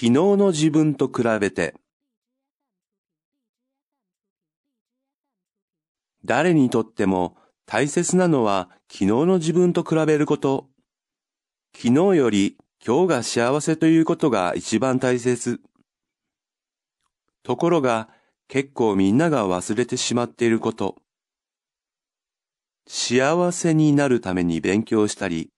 [0.00, 1.74] 昨日の自分と比べて
[6.24, 7.34] 誰にとっても
[7.66, 10.68] 大切なのは昨日の自分と比べること。
[11.74, 12.56] 昨日より
[12.86, 15.60] 今日が幸せということが一番大切。
[17.42, 18.08] ところが
[18.46, 20.94] 結構みんなが忘れてしまっていること。
[22.86, 25.50] 幸せになるために勉強したり、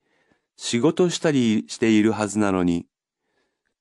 [0.57, 2.87] 仕事したりしているはずなのに、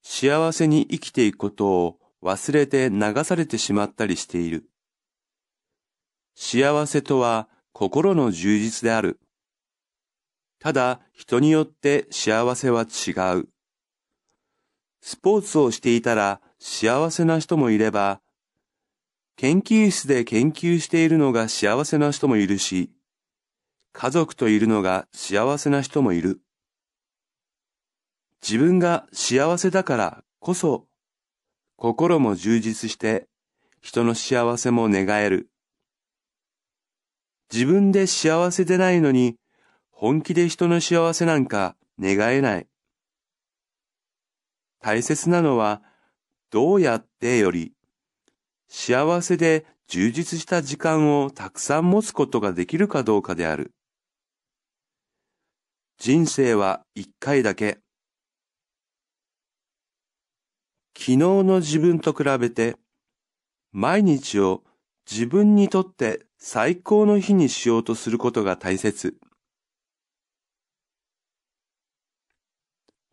[0.04, 4.70] 幸せに生きていくことを忘れて流されてしまったりしている。
[6.36, 9.20] 幸せとは心の充実である。
[10.60, 13.50] ただ人によって幸せは違う。
[15.02, 18.22] スポーツをしていたら幸せな人もいれば、
[19.38, 22.92] 研究室で研究しているのが幸せな人もいるし、
[23.94, 26.42] 家族といるのが幸せな人もいる。
[28.50, 30.88] 自分が幸せだからこそ、
[31.76, 33.28] 心も充実して
[33.80, 35.52] 人の幸せも願える。
[37.54, 39.36] 自分で幸せでないのに、
[39.92, 42.68] 本気で人の幸せなんか願えない。
[44.82, 45.84] 大切なのは、
[46.50, 47.74] どうやってより、
[48.68, 53.76] 幸せで充実した時間をたくさん持つことができるかどうかである。
[56.00, 57.78] 人生は一回だけ。
[61.00, 62.76] 昨日の自分と比べて、
[63.72, 64.66] 毎日を
[65.10, 69.16] 自分にとって最高の日にしようとすることが大切。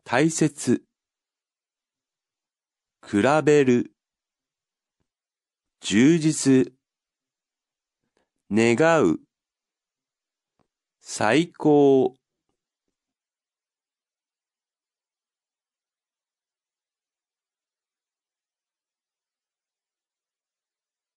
[0.02, 0.82] 大切。
[3.08, 3.92] 比べる。
[5.80, 6.72] 充実。
[8.50, 9.20] 願う。
[11.00, 12.16] 最高。